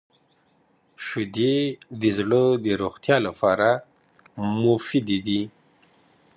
[1.05, 1.55] •شیدې
[2.01, 3.69] د زړه د روغتیا لپاره
[4.63, 5.41] مفید دي.